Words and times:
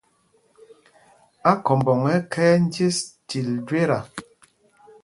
Akhɔmbɔŋ 1.51 2.01
ɛ́ 2.13 2.17
ɛ́ 2.21 2.27
khɛɛ 2.31 2.53
njes 2.63 2.97
til 3.27 3.47
jweta. 3.67 3.99